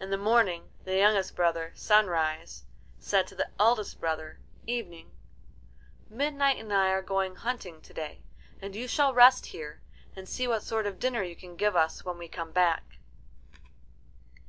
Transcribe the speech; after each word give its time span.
In 0.00 0.10
the 0.10 0.18
morning 0.18 0.70
the 0.82 0.96
youngest 0.96 1.36
brother. 1.36 1.70
Sunrise, 1.76 2.64
said 2.98 3.28
to 3.28 3.36
the 3.36 3.50
eldest 3.60 4.00
brother, 4.00 4.40
Evening, 4.66 5.12
"Midnight 6.10 6.58
and 6.58 6.72
I 6.72 6.88
are 6.88 7.00
going 7.00 7.36
hunting 7.36 7.80
to 7.82 7.94
day, 7.94 8.24
and 8.60 8.74
you 8.74 8.88
shall 8.88 9.14
rest 9.14 9.46
here, 9.46 9.80
and 10.16 10.28
see 10.28 10.48
what 10.48 10.64
sort 10.64 10.86
of 10.88 10.98
dinner 10.98 11.22
you 11.22 11.36
can 11.36 11.54
give 11.54 11.76
us 11.76 12.04
when 12.04 12.18
we 12.18 12.26
come 12.26 12.50
back." 12.50 12.98